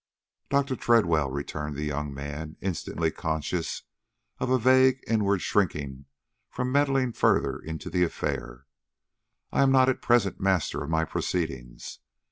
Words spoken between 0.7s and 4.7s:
Tredwell," returned the young man, instantly conscious of a